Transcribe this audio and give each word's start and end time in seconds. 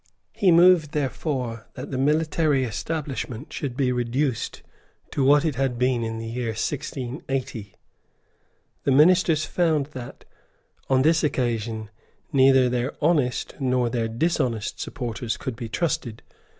He 0.33 0.49
moved, 0.51 0.93
therefore, 0.93 1.67
that 1.75 1.91
the 1.91 1.97
military 1.99 2.63
establishment 2.63 3.53
should 3.53 3.77
be 3.77 3.91
reduced 3.91 4.63
to 5.11 5.23
what 5.23 5.45
it 5.45 5.53
had 5.53 5.77
been 5.77 6.03
in 6.03 6.17
the 6.17 6.25
year 6.25 6.53
1680. 6.53 7.75
The 8.83 8.91
Ministers 8.91 9.45
found 9.45 9.85
that, 9.93 10.25
on 10.89 11.03
this 11.03 11.23
occasion, 11.23 11.91
neither 12.33 12.67
their 12.67 12.93
honest 12.99 13.53
nor 13.59 13.91
their 13.91 14.07
dishonest 14.07 14.79
supporters 14.79 15.37
could 15.37 15.55
be 15.55 15.69
trusted. 15.69 16.23